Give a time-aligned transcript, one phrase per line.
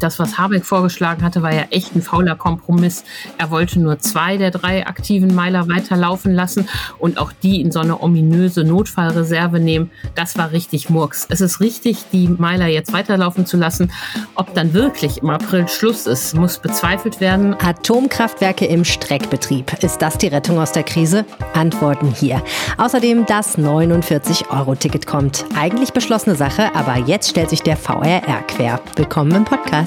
[0.00, 3.04] Das, was Habeck vorgeschlagen hatte, war ja echt ein fauler Kompromiss.
[3.38, 6.68] Er wollte nur zwei der drei aktiven Meiler weiterlaufen lassen
[6.98, 9.90] und auch die in so eine ominöse Notfallreserve nehmen.
[10.14, 11.26] Das war richtig Murks.
[11.30, 13.90] Es ist richtig, die Meiler jetzt weiterlaufen zu lassen.
[14.34, 17.54] Ob dann wirklich im April Schluss ist, muss bezweifelt werden.
[17.54, 19.82] Atomkraftwerke im Streckbetrieb.
[19.82, 21.24] Ist das die Rettung aus der Krise?
[21.54, 22.42] Antworten hier.
[22.76, 25.44] Außerdem das 49-Euro-Ticket kommt.
[25.58, 28.80] Eigentlich beschlossene Sache, aber jetzt stellt sich der VRR quer.
[28.96, 29.85] Willkommen im Podcast.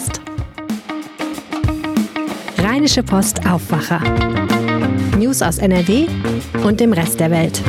[2.58, 4.02] Rheinische Post Aufwacher.
[5.18, 6.08] News aus NRW
[6.64, 7.62] und dem Rest der Welt.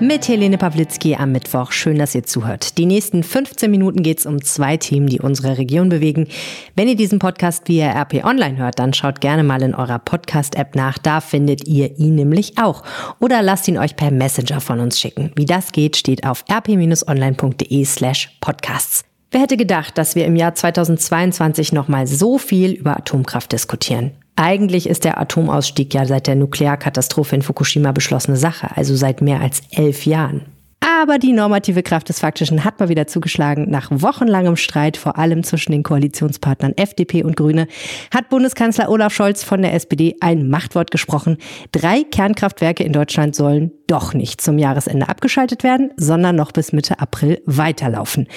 [0.00, 1.70] Mit Helene Pawlitzki am Mittwoch.
[1.72, 2.76] Schön, dass ihr zuhört.
[2.78, 6.26] Die nächsten 15 Minuten geht es um zwei Themen, die unsere Region bewegen.
[6.74, 10.74] Wenn ihr diesen Podcast via RP Online hört, dann schaut gerne mal in eurer Podcast-App
[10.74, 10.98] nach.
[10.98, 12.82] Da findet ihr ihn nämlich auch.
[13.20, 15.32] Oder lasst ihn euch per Messenger von uns schicken.
[15.36, 19.04] Wie das geht, steht auf rp-online.de slash podcasts.
[19.34, 24.12] Wer hätte gedacht, dass wir im Jahr 2022 nochmal so viel über Atomkraft diskutieren?
[24.36, 29.40] Eigentlich ist der Atomausstieg ja seit der Nuklearkatastrophe in Fukushima beschlossene Sache, also seit mehr
[29.40, 30.42] als elf Jahren.
[30.78, 33.68] Aber die normative Kraft des Faktischen hat mal wieder zugeschlagen.
[33.68, 37.66] Nach wochenlangem Streit, vor allem zwischen den Koalitionspartnern FDP und Grüne,
[38.14, 41.38] hat Bundeskanzler Olaf Scholz von der SPD ein Machtwort gesprochen.
[41.72, 47.00] Drei Kernkraftwerke in Deutschland sollen doch nicht zum Jahresende abgeschaltet werden, sondern noch bis Mitte
[47.00, 48.28] April weiterlaufen.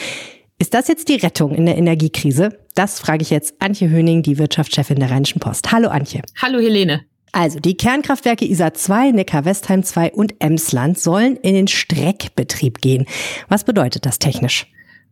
[0.60, 2.58] Ist das jetzt die Rettung in der Energiekrise?
[2.74, 5.72] Das frage ich jetzt Antje Höning, die Wirtschaftschefin der Rheinischen Post.
[5.72, 6.24] Hallo Antje.
[6.42, 7.06] Hallo Helene.
[7.32, 13.06] Also die Kernkraftwerke ISA 2, Neckar-Westheim 2 und Emsland sollen in den Streckbetrieb gehen.
[13.48, 14.66] Was bedeutet das technisch?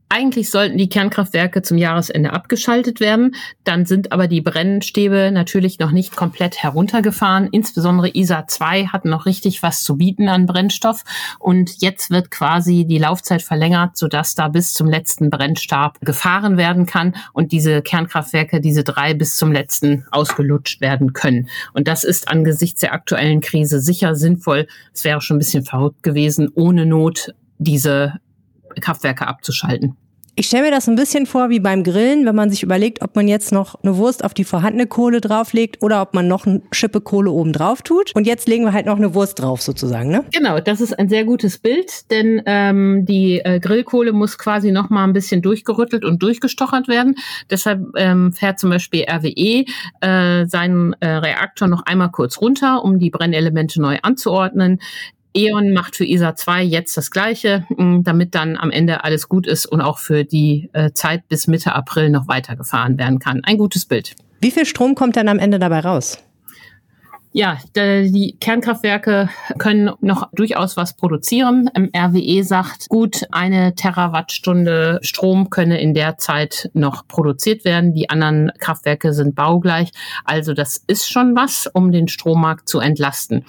[0.08, 3.36] Eigentlich sollten die Kernkraftwerke zum Jahresende abgeschaltet werden.
[3.64, 7.50] Dann sind aber die Brennstäbe natürlich noch nicht komplett heruntergefahren.
[7.52, 11.04] Insbesondere ISA 2 hat noch richtig was zu bieten an Brennstoff.
[11.40, 16.86] Und jetzt wird quasi die Laufzeit verlängert, sodass da bis zum letzten Brennstab gefahren werden
[16.86, 21.50] kann und diese Kernkraftwerke, diese drei bis zum letzten ausgelutscht werden können.
[21.74, 24.68] Und das ist angesichts der aktuellen Krise sicher sinnvoll.
[24.94, 28.20] Es wäre schon ein bisschen verrückt gewesen, ohne Not diese
[28.80, 29.98] Kraftwerke abzuschalten.
[30.38, 33.16] Ich stelle mir das ein bisschen vor wie beim Grillen, wenn man sich überlegt, ob
[33.16, 36.62] man jetzt noch eine Wurst auf die vorhandene Kohle drauflegt oder ob man noch eine
[36.74, 38.12] Schippe Kohle oben drauf tut.
[38.16, 40.26] Und jetzt legen wir halt noch eine Wurst drauf sozusagen, ne?
[40.34, 44.90] Genau, das ist ein sehr gutes Bild, denn ähm, die äh, Grillkohle muss quasi noch
[44.90, 47.16] mal ein bisschen durchgerüttelt und durchgestochert werden.
[47.50, 49.64] Deshalb ähm, fährt zum Beispiel RWE
[50.02, 54.82] äh, seinen äh, Reaktor noch einmal kurz runter, um die Brennelemente neu anzuordnen.
[55.36, 59.46] E.ON macht für ISA 2 jetzt das Gleiche, mm, damit dann am Ende alles gut
[59.46, 63.44] ist und auch für die äh, Zeit bis Mitte April noch weitergefahren werden kann.
[63.44, 64.16] Ein gutes Bild.
[64.40, 66.18] Wie viel Strom kommt dann am Ende dabei raus?
[67.38, 71.70] Ja, die Kernkraftwerke können noch durchaus was produzieren.
[71.76, 77.94] RWE sagt, gut eine Terawattstunde Strom könne in der Zeit noch produziert werden.
[77.94, 79.92] Die anderen Kraftwerke sind baugleich.
[80.24, 83.44] Also das ist schon was, um den Strommarkt zu entlasten.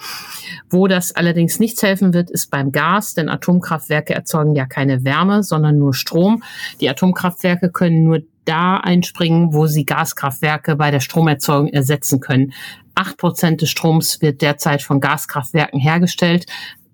[0.69, 5.43] Wo das allerdings nichts helfen wird, ist beim Gas, denn Atomkraftwerke erzeugen ja keine Wärme,
[5.43, 6.43] sondern nur Strom.
[6.81, 12.53] Die Atomkraftwerke können nur da einspringen, wo sie Gaskraftwerke bei der Stromerzeugung ersetzen können.
[12.95, 16.45] Acht Prozent des Stroms wird derzeit von Gaskraftwerken hergestellt.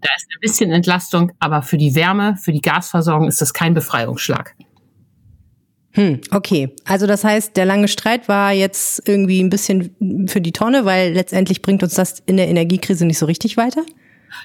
[0.02, 3.74] Da ist ein bisschen Entlastung, aber für die Wärme, für die Gasversorgung ist das kein
[3.74, 4.56] Befreiungsschlag.
[5.92, 6.76] Hm, okay.
[6.86, 11.14] Also das heißt, der lange Streit war jetzt irgendwie ein bisschen für die Tonne, weil
[11.14, 13.84] letztendlich bringt uns das in der Energiekrise nicht so richtig weiter?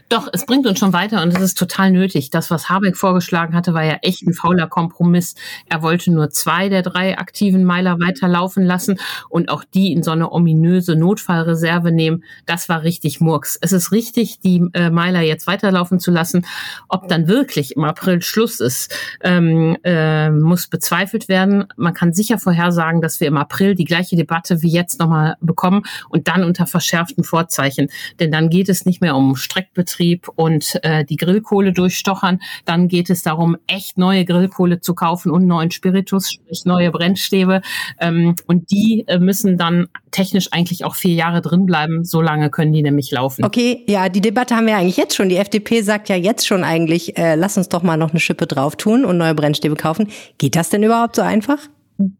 [0.09, 2.31] Doch, es bringt uns schon weiter und es ist total nötig.
[2.31, 5.35] Das, was Habeck vorgeschlagen hatte, war ja echt ein fauler Kompromiss.
[5.69, 8.99] Er wollte nur zwei der drei aktiven Meiler weiterlaufen lassen
[9.29, 12.25] und auch die in so eine ominöse Notfallreserve nehmen.
[12.47, 13.59] Das war richtig Murks.
[13.61, 16.47] Es ist richtig, die äh, Meiler jetzt weiterlaufen zu lassen.
[16.89, 21.67] Ob dann wirklich im April Schluss ist, ähm, äh, muss bezweifelt werden.
[21.77, 25.83] Man kann sicher vorhersagen, dass wir im April die gleiche Debatte wie jetzt nochmal bekommen
[26.09, 27.89] und dann unter verschärften Vorzeichen.
[28.21, 32.41] Denn dann geht es nicht mehr um Streck Betrieb und äh, die Grillkohle durchstochern.
[32.65, 37.63] Dann geht es darum, echt neue Grillkohle zu kaufen und neuen Spiritus, sprich neue Brennstäbe.
[38.01, 42.05] Ähm, und die äh, müssen dann technisch eigentlich auch vier Jahre drin bleiben.
[42.05, 43.45] So lange können die nämlich laufen.
[43.45, 45.29] Okay, ja, die Debatte haben wir eigentlich jetzt schon.
[45.29, 48.49] Die FDP sagt ja jetzt schon eigentlich, äh, lass uns doch mal noch eine Schippe
[48.49, 50.09] drauf tun und neue Brennstäbe kaufen.
[50.39, 51.59] Geht das denn überhaupt so einfach?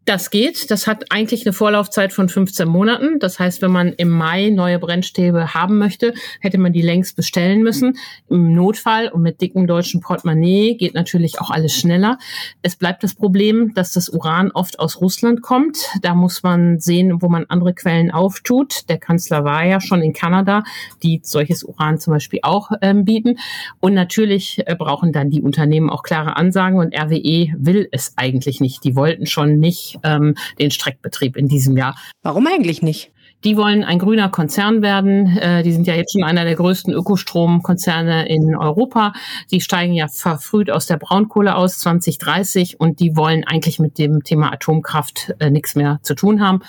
[0.03, 0.71] Das geht.
[0.71, 3.17] Das hat eigentlich eine Vorlaufzeit von 15 Monaten.
[3.19, 7.63] Das heißt, wenn man im Mai neue Brennstäbe haben möchte, hätte man die längst bestellen
[7.63, 7.97] müssen.
[8.29, 12.17] Im Notfall und mit dickem deutschen Portemonnaie geht natürlich auch alles schneller.
[12.61, 15.77] Es bleibt das Problem, dass das Uran oft aus Russland kommt.
[16.01, 18.89] Da muss man sehen, wo man andere Quellen auftut.
[18.89, 20.63] Der Kanzler war ja schon in Kanada,
[21.03, 23.37] die solches Uran zum Beispiel auch ähm, bieten.
[23.79, 28.59] Und natürlich äh, brauchen dann die Unternehmen auch klare Ansagen und RWE will es eigentlich
[28.59, 28.83] nicht.
[28.83, 31.95] Die wollten schon nicht ähm, den Streckbetrieb in diesem Jahr.
[32.23, 33.11] Warum eigentlich nicht?
[33.45, 35.37] Die wollen ein grüner Konzern werden.
[35.37, 39.13] Äh, die sind ja jetzt schon einer der größten Ökostromkonzerne in Europa.
[39.51, 44.23] Die steigen ja verfrüht aus der Braunkohle aus 2030 und die wollen eigentlich mit dem
[44.23, 46.61] Thema Atomkraft äh, nichts mehr zu tun haben,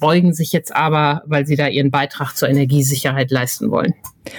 [0.00, 3.94] beugen sich jetzt aber, weil sie da ihren Beitrag zur Energiesicherheit leisten wollen.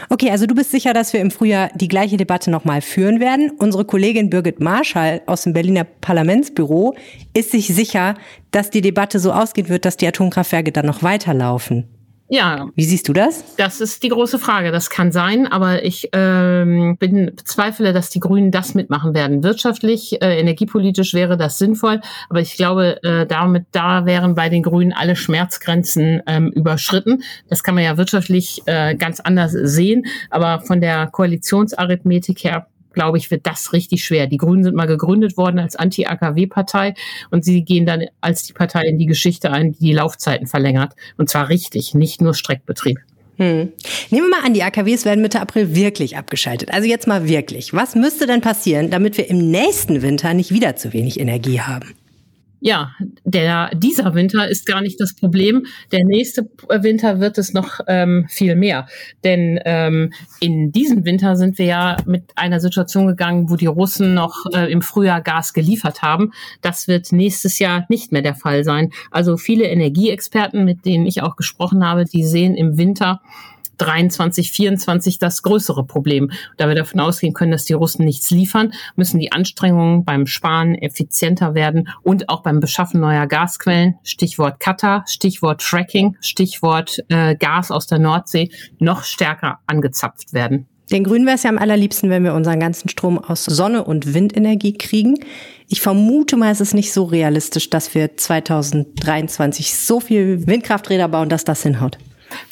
[0.10, 3.52] Okay, also du bist sicher, dass wir im Frühjahr die gleiche Debatte nochmal führen werden.
[3.58, 6.96] Unsere Kollegin Birgit Marschall aus dem Berliner Parlamentsbüro
[7.34, 8.16] ist sich sicher,
[8.52, 11.88] dass die Debatte so ausgehen wird, dass die Atomkraftwerke dann noch weiterlaufen.
[12.32, 12.70] Ja.
[12.76, 13.56] Wie siehst du das?
[13.56, 14.72] Das ist die große Frage.
[14.72, 19.44] Das kann sein, aber ich ähm, bin, bezweifle, dass die Grünen das mitmachen werden.
[19.44, 24.62] Wirtschaftlich, äh, energiepolitisch wäre das sinnvoll, aber ich glaube, äh, damit da wären bei den
[24.62, 27.24] Grünen alle Schmerzgrenzen ähm, überschritten.
[27.50, 33.18] Das kann man ja wirtschaftlich äh, ganz anders sehen, aber von der Koalitionsarithmetik her glaube
[33.18, 34.28] ich, wird das richtig schwer.
[34.28, 36.94] Die Grünen sind mal gegründet worden als Anti-AKW-Partei
[37.32, 40.94] und sie gehen dann als die Partei in die Geschichte ein, die die Laufzeiten verlängert.
[41.18, 43.00] Und zwar richtig, nicht nur Streckbetrieb.
[43.38, 43.72] Hm.
[44.10, 46.74] Nehmen wir mal an, die AKWs werden Mitte April wirklich abgeschaltet.
[46.74, 47.74] Also jetzt mal wirklich.
[47.74, 51.96] Was müsste denn passieren, damit wir im nächsten Winter nicht wieder zu wenig Energie haben?
[52.62, 52.92] Ja,
[53.24, 55.66] der, dieser Winter ist gar nicht das Problem.
[55.94, 58.88] Der nächste Winter wird es noch ähm, viel mehr.
[59.24, 60.12] Denn ähm,
[60.42, 64.70] in diesem Winter sind wir ja mit einer Situation gegangen, wo die Russen noch äh,
[64.72, 66.34] im Frühjahr Gas geliefert haben.
[66.62, 68.92] Das wird nächstes Jahr nicht mehr der Fall sein.
[69.10, 73.22] Also viele Energieexperten, mit denen ich auch gesprochen habe, die sehen im Winter
[73.80, 76.32] 23, 24 das größere Problem.
[76.58, 80.76] Da wir davon ausgehen können, dass die Russen nichts liefern, müssen die Anstrengungen beim Sparen
[80.76, 87.72] effizienter werden und auch beim Beschaffen neuer Gasquellen, Stichwort Katar, Stichwort Fracking, Stichwort äh, Gas
[87.72, 90.68] aus der Nordsee, noch stärker angezapft werden.
[90.92, 94.16] Den Grünen wäre es ja am allerliebsten, wenn wir unseren ganzen Strom aus Sonne- und
[94.16, 95.20] Windenergie kriegen.
[95.68, 101.30] Ich vermute mal, es ist nicht so realistisch, dass wir 2023 so viel Windkrafträder bauen,
[101.30, 102.00] dass das hinhaut.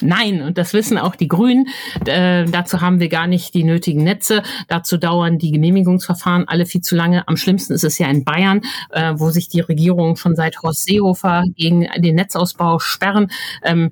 [0.02, 1.68] Nein, und das wissen auch die Grünen.
[2.06, 4.44] Äh, dazu haben wir gar nicht die nötigen Netze.
[4.68, 7.28] Dazu dauern die Genehmigungsverfahren alle viel zu lange.
[7.28, 10.86] Am schlimmsten ist es ja in Bayern, äh, wo sich die Regierung schon seit Horst
[10.86, 13.32] Seehofer gegen den Netzausbau sperren.
[13.64, 13.92] Ähm,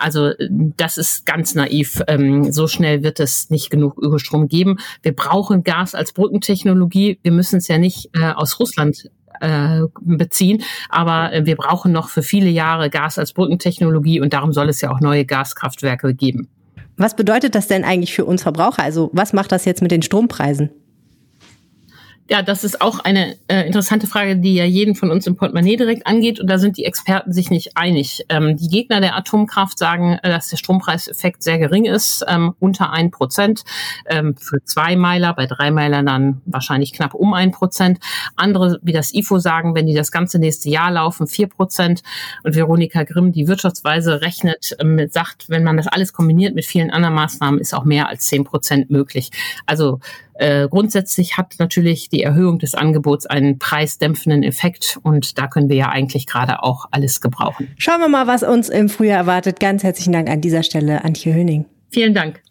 [0.00, 2.02] also das ist ganz naiv.
[2.08, 4.76] Ähm, so schnell wird es nicht genug Ökostrom geben.
[5.02, 7.18] Wir brauchen Gas als Brückentechnologie.
[7.22, 9.10] Wir müssen es ja nicht äh, aus Russland
[9.40, 10.62] äh, beziehen.
[10.88, 14.80] Aber äh, wir brauchen noch für viele Jahre Gas als Brückentechnologie und darum soll es
[14.80, 16.48] ja auch neue Gaskraftwerke geben.
[16.96, 18.82] Was bedeutet das denn eigentlich für uns Verbraucher?
[18.82, 20.70] Also was macht das jetzt mit den Strompreisen?
[22.28, 25.76] Ja, das ist auch eine äh, interessante Frage, die ja jeden von uns im Portemonnaie
[25.76, 26.40] direkt angeht.
[26.40, 28.24] Und da sind die Experten sich nicht einig.
[28.28, 32.90] Ähm, die Gegner der Atomkraft sagen, äh, dass der Strompreiseffekt sehr gering ist, ähm, unter
[32.90, 33.62] ein Prozent.
[34.06, 38.00] Ähm, für zwei Meiler, bei drei Meilern dann wahrscheinlich knapp um ein Prozent.
[38.34, 42.02] Andere, wie das IFO, sagen, wenn die das ganze nächste Jahr laufen, vier Prozent.
[42.42, 46.90] Und Veronika Grimm, die Wirtschaftsweise, rechnet, ähm, sagt, wenn man das alles kombiniert mit vielen
[46.90, 49.30] anderen Maßnahmen, ist auch mehr als zehn Prozent möglich.
[49.64, 50.00] Also
[50.38, 55.76] äh, grundsätzlich hat natürlich die Erhöhung des Angebots einen preisdämpfenden Effekt und da können wir
[55.76, 57.68] ja eigentlich gerade auch alles gebrauchen.
[57.78, 59.60] Schauen wir mal, was uns im Frühjahr erwartet.
[59.60, 61.66] Ganz herzlichen Dank an dieser Stelle, Antje Höning.
[61.90, 62.42] Vielen Dank.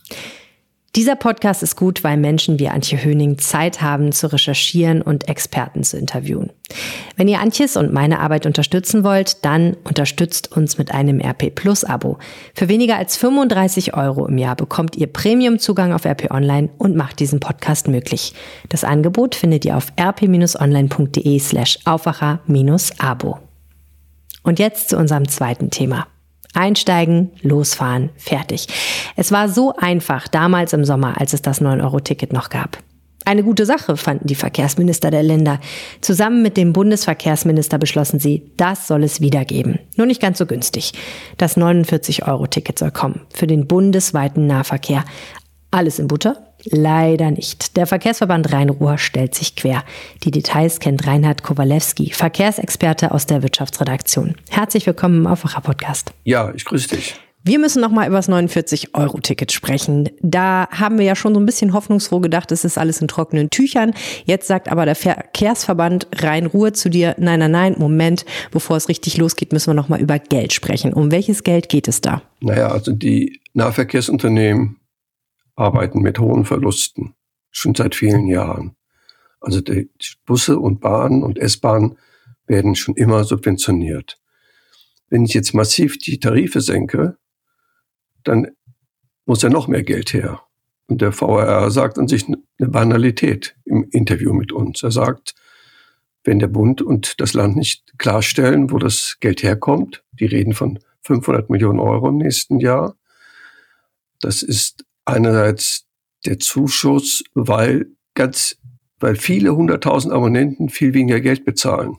[0.95, 5.83] Dieser Podcast ist gut, weil Menschen wie Antje Höning Zeit haben zu recherchieren und Experten
[5.83, 6.53] zu interviewen.
[7.17, 11.83] Wenn ihr Antjes und meine Arbeit unterstützen wollt, dann unterstützt uns mit einem RP Plus
[11.83, 12.17] Abo.
[12.53, 17.19] Für weniger als 35 Euro im Jahr bekommt ihr Premium-Zugang auf RP Online und macht
[17.19, 18.33] diesen Podcast möglich.
[18.69, 23.39] Das Angebot findet ihr auf rp-online.de slash Aufwacher-Abo.
[24.43, 26.07] Und jetzt zu unserem zweiten Thema.
[26.55, 28.67] Einsteigen, losfahren, fertig.
[29.15, 32.77] Es war so einfach damals im Sommer, als es das 9-Euro-Ticket noch gab.
[33.27, 35.59] Eine gute Sache fanden die Verkehrsminister der Länder.
[35.99, 39.79] Zusammen mit dem Bundesverkehrsminister beschlossen sie, das soll es wieder geben.
[39.95, 40.93] Nur nicht ganz so günstig.
[41.37, 45.03] Das 49-Euro-Ticket soll kommen für den bundesweiten Nahverkehr.
[45.71, 46.54] Alles in Butter?
[46.71, 47.77] Leider nicht.
[47.77, 49.83] Der Verkehrsverband Rhein-Ruhr stellt sich quer.
[50.23, 54.35] Die Details kennt Reinhard Kowalewski, Verkehrsexperte aus der Wirtschaftsredaktion.
[54.49, 56.11] Herzlich willkommen im Aufwacher-Podcast.
[56.23, 57.15] Ja, ich grüße dich.
[57.47, 60.09] Wir müssen noch mal über das 49-Euro-Ticket sprechen.
[60.21, 63.51] Da haben wir ja schon so ein bisschen hoffnungsfroh gedacht, es ist alles in trockenen
[63.51, 63.93] Tüchern.
[64.25, 69.17] Jetzt sagt aber der Verkehrsverband Rhein-Ruhr zu dir, nein, nein, nein, Moment, bevor es richtig
[69.17, 70.91] losgeht, müssen wir noch mal über Geld sprechen.
[70.91, 72.23] Um welches Geld geht es da?
[72.39, 74.77] Naja, also die Nahverkehrsunternehmen
[75.55, 77.15] arbeiten mit hohen Verlusten,
[77.51, 78.75] schon seit vielen Jahren.
[79.39, 79.89] Also die
[80.25, 81.97] Busse und Bahnen und S-Bahnen
[82.47, 84.19] werden schon immer subventioniert.
[85.09, 87.17] Wenn ich jetzt massiv die Tarife senke,
[88.23, 88.47] dann
[89.25, 90.41] muss ja noch mehr Geld her.
[90.87, 94.83] Und der VRR sagt an sich eine Banalität im Interview mit uns.
[94.83, 95.35] Er sagt,
[96.23, 100.79] wenn der Bund und das Land nicht klarstellen, wo das Geld herkommt, die reden von
[101.01, 102.95] 500 Millionen Euro im nächsten Jahr,
[104.21, 105.85] das ist einerseits
[106.25, 108.57] der Zuschuss, weil ganz,
[108.99, 111.97] weil viele hunderttausend Abonnenten viel weniger Geld bezahlen.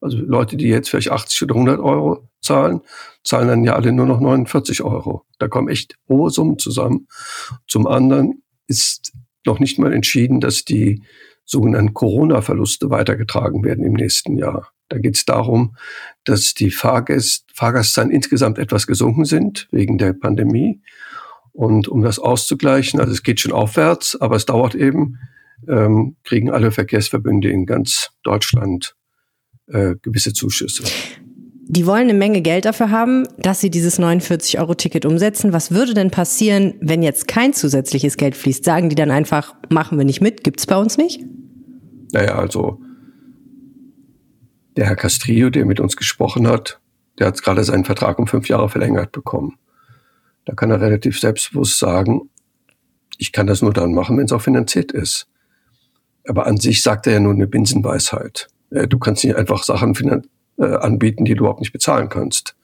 [0.00, 2.80] Also Leute, die jetzt vielleicht 80 oder 100 Euro zahlen,
[3.22, 5.24] zahlen dann ja alle nur noch 49 Euro.
[5.38, 7.06] Da kommen echt hohe Summen zusammen.
[7.68, 9.12] Zum anderen ist
[9.44, 11.02] noch nicht mal entschieden, dass die
[11.44, 14.72] sogenannten Corona-Verluste weitergetragen werden im nächsten Jahr.
[14.88, 15.76] Da geht es darum,
[16.24, 20.80] dass die Fahrgäst, Fahrgastzahlen insgesamt etwas gesunken sind wegen der Pandemie.
[21.60, 25.18] Und um das auszugleichen, also es geht schon aufwärts, aber es dauert eben,
[25.68, 28.96] ähm, kriegen alle Verkehrsverbünde in ganz Deutschland
[29.66, 30.84] äh, gewisse Zuschüsse.
[31.68, 35.52] Die wollen eine Menge Geld dafür haben, dass sie dieses 49-Euro-Ticket umsetzen.
[35.52, 38.64] Was würde denn passieren, wenn jetzt kein zusätzliches Geld fließt?
[38.64, 41.20] Sagen die dann einfach, machen wir nicht mit, gibt's bei uns nicht?
[42.12, 42.80] Naja, also
[44.78, 46.80] der Herr Castrillo, der mit uns gesprochen hat,
[47.18, 49.58] der hat gerade seinen Vertrag um fünf Jahre verlängert bekommen.
[50.44, 52.30] Da kann er relativ selbstbewusst sagen,
[53.18, 55.28] ich kann das nur dann machen, wenn es auch finanziert ist.
[56.26, 58.48] Aber an sich sagt er ja nur eine Binsenweisheit.
[58.70, 59.94] Äh, du kannst nicht einfach Sachen
[60.58, 62.56] äh, anbieten, die du überhaupt nicht bezahlen kannst.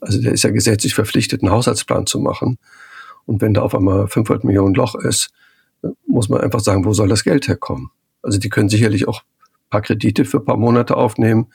[0.00, 2.58] Also der ist ja gesetzlich verpflichtet, einen Haushaltsplan zu machen.
[3.24, 5.30] Und wenn da auf einmal 500 Millionen Loch ist,
[6.06, 7.90] muss man einfach sagen, wo soll das Geld herkommen?
[8.22, 11.46] Also die können sicherlich auch ein paar Kredite für ein paar Monate aufnehmen.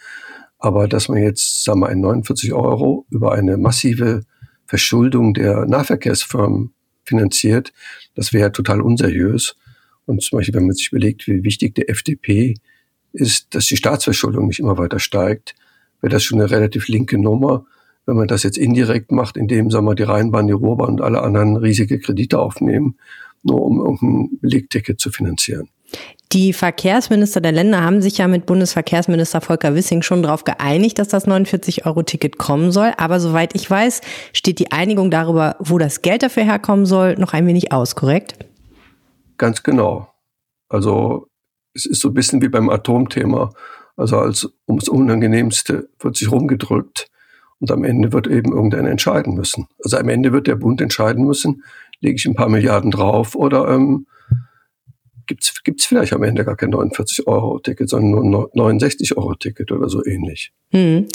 [0.58, 4.24] Aber dass man jetzt, sagen wir, 49 Euro über eine massive
[4.70, 6.74] Verschuldung der Nahverkehrsfirmen
[7.04, 7.74] finanziert,
[8.14, 9.56] das wäre total unseriös.
[10.06, 12.54] Und zum Beispiel, wenn man sich überlegt, wie wichtig der FDP
[13.12, 15.56] ist, dass die Staatsverschuldung nicht immer weiter steigt,
[16.02, 17.66] wäre das schon eine relativ linke Nummer.
[18.06, 21.24] Wenn man das jetzt indirekt macht, indem, sagen wir, die Rheinbahn, die Ruhrbahn und alle
[21.24, 22.96] anderen riesige Kredite aufnehmen,
[23.42, 25.70] nur um irgendein Belegticket zu finanzieren.
[26.32, 31.08] Die Verkehrsminister der Länder haben sich ja mit Bundesverkehrsminister Volker Wissing schon darauf geeinigt, dass
[31.08, 32.94] das 49-Euro-Ticket kommen soll.
[32.98, 37.34] Aber soweit ich weiß, steht die Einigung darüber, wo das Geld dafür herkommen soll, noch
[37.34, 38.36] ein wenig aus, korrekt?
[39.40, 40.08] Ganz genau.
[40.68, 41.30] Also
[41.74, 43.50] es ist so ein bisschen wie beim Atomthema.
[43.98, 47.08] Also als ums Unangenehmste wird sich rumgedrückt
[47.60, 49.66] und am Ende wird eben irgendeiner entscheiden müssen.
[49.84, 51.64] Also am Ende wird der Bund entscheiden müssen,
[52.02, 54.06] lege ich ein paar Milliarden drauf oder ähm,
[55.30, 60.52] gibt es vielleicht am Ende gar kein 49-Euro-Ticket, sondern nur ein 69-Euro-Ticket oder so ähnlich.
[60.72, 61.08] Hm.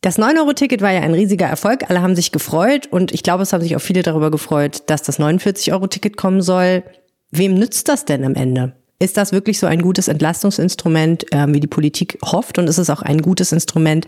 [0.00, 1.90] Das 9-Euro-Ticket war ja ein riesiger Erfolg.
[1.90, 5.02] Alle haben sich gefreut und ich glaube, es haben sich auch viele darüber gefreut, dass
[5.02, 6.82] das 49-Euro-Ticket kommen soll.
[7.30, 8.74] Wem nützt das denn am Ende?
[8.98, 12.58] Ist das wirklich so ein gutes Entlastungsinstrument, äh, wie die Politik hofft?
[12.58, 14.06] Und ist es auch ein gutes Instrument,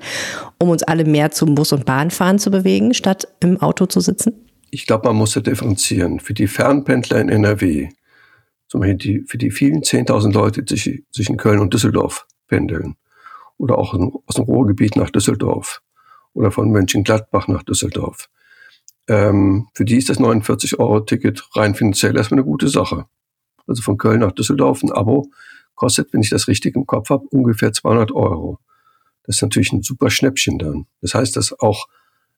[0.58, 4.34] um uns alle mehr zum Bus- und Bahnfahren zu bewegen, statt im Auto zu sitzen?
[4.70, 6.20] Ich glaube, man muss ja differenzieren.
[6.20, 7.88] Für die Fernpendler in NRW,
[8.72, 12.96] zum Beispiel für die vielen 10.000 Leute, die zwischen Köln und Düsseldorf pendeln,
[13.58, 13.92] oder auch
[14.26, 15.82] aus dem Ruhrgebiet nach Düsseldorf
[16.32, 18.30] oder von Mönchengladbach nach Düsseldorf,
[19.08, 23.04] ähm, für die ist das 49-Euro-Ticket rein finanziell erstmal eine gute Sache
[23.66, 25.30] also von Köln nach Düsseldorf, ein Abo
[25.74, 28.58] kostet, wenn ich das richtig im Kopf habe, ungefähr 200 Euro.
[29.24, 30.86] Das ist natürlich ein super Schnäppchen dann.
[31.02, 31.88] Das heißt, dass auch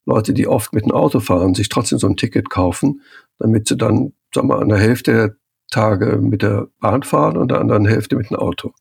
[0.04, 3.02] Leute, die oft mit dem Auto fahren, sich trotzdem so ein Ticket kaufen,
[3.38, 5.36] damit sie dann, sagen wir, an der Hälfte der
[5.74, 8.72] Tage mit der Bahn fahren und der anderen Hälfte mit dem Auto.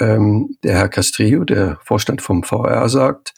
[0.00, 3.34] Ähm, der Herr Castrillo, der Vorstand vom VR, sagt,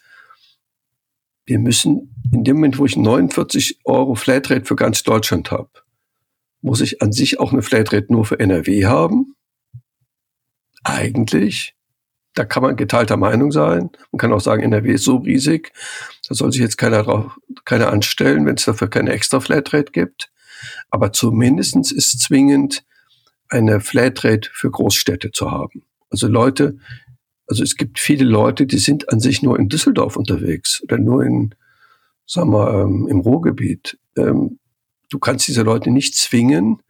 [1.45, 5.69] wir müssen in dem Moment, wo ich 49 Euro Flatrate für ganz Deutschland habe,
[6.61, 9.35] muss ich an sich auch eine Flatrate nur für NRW haben?
[10.83, 11.75] Eigentlich.
[12.33, 13.91] Da kann man geteilter Meinung sein.
[14.11, 15.71] Man kann auch sagen, NRW ist so riesig,
[16.27, 20.31] da soll sich jetzt keiner drauf, keiner anstellen, wenn es dafür keine extra Flatrate gibt.
[20.89, 22.83] Aber zumindestens ist zwingend,
[23.49, 25.83] eine Flatrate für Großstädte zu haben.
[26.09, 26.77] Also Leute,
[27.47, 31.23] also es gibt viele Leute, die sind an sich nur in Düsseldorf unterwegs oder nur
[31.23, 31.53] in,
[32.25, 33.99] sagen wir, ähm, im Ruhrgebiet.
[34.17, 34.59] Ähm,
[35.09, 36.81] du kannst diese Leute nicht zwingen,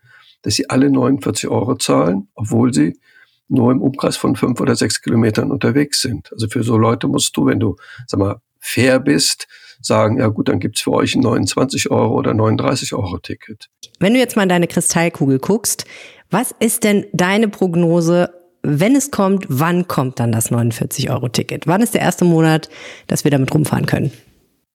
[0.44, 3.00] dass sie alle 49 Euro zahlen, obwohl sie
[3.48, 6.32] nur im Umkreis von fünf oder sechs Kilometern unterwegs sind.
[6.32, 7.76] Also für so Leute musst du, wenn du,
[8.08, 9.48] sag mal, fair bist,
[9.82, 13.70] sagen, ja gut, dann gibt's für euch ein 29 Euro oder 39 Euro Ticket.
[14.00, 15.86] Wenn du jetzt mal in deine Kristallkugel guckst,
[16.32, 18.30] was ist denn deine Prognose,
[18.62, 21.68] wenn es kommt, wann kommt dann das 49-Euro-Ticket?
[21.68, 22.70] Wann ist der erste Monat,
[23.08, 24.12] dass wir damit rumfahren können?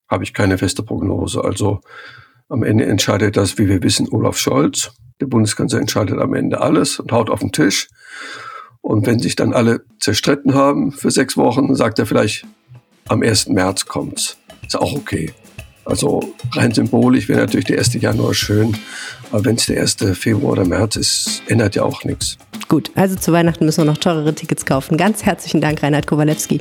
[0.09, 1.42] Habe ich keine feste Prognose.
[1.45, 1.80] Also
[2.49, 4.92] am Ende entscheidet das, wie wir wissen, Olaf Scholz.
[5.21, 7.88] Der Bundeskanzler entscheidet am Ende alles und haut auf den Tisch.
[8.80, 12.47] Und wenn sich dann alle zerstritten haben für sechs Wochen, sagt er vielleicht,
[13.09, 13.49] am 1.
[13.49, 14.38] März kommt's.
[14.67, 15.33] Ist auch okay.
[15.85, 16.21] Also
[16.52, 17.95] rein symbolisch wäre natürlich der 1.
[17.95, 18.76] Januar schön,
[19.33, 19.97] aber wenn es der 1.
[20.14, 22.38] Februar oder März ist, ändert ja auch nichts.
[22.69, 24.97] Gut, also zu Weihnachten müssen wir noch teurere Tickets kaufen.
[24.97, 26.61] Ganz herzlichen Dank, Reinhard Kowalewski.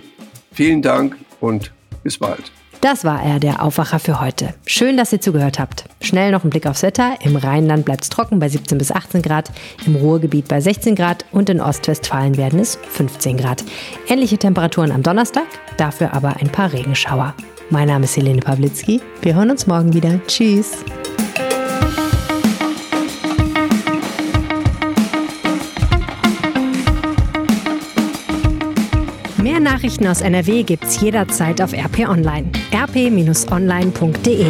[0.51, 1.71] Vielen Dank und
[2.03, 2.51] bis bald.
[2.81, 4.53] Das war er, der Aufwacher für heute.
[4.65, 5.83] Schön, dass ihr zugehört habt.
[6.01, 7.17] Schnell noch ein Blick aufs Wetter.
[7.23, 9.51] Im Rheinland bleibt es trocken bei 17 bis 18 Grad,
[9.85, 13.65] im Ruhrgebiet bei 16 Grad und in Ostwestfalen werden es 15 Grad.
[14.07, 17.35] Ähnliche Temperaturen am Donnerstag, dafür aber ein paar Regenschauer.
[17.71, 18.99] Mein Name ist Helene Pawlitzki.
[19.21, 20.19] Wir hören uns morgen wieder.
[20.25, 20.77] Tschüss.
[29.37, 32.49] Mehr Nachrichten aus NRW gibt's jederzeit auf RP Online.
[32.73, 34.47] rp-online.de